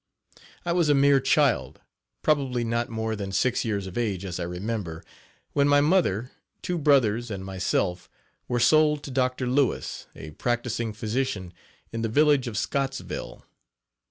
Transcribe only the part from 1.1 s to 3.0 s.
child, probably not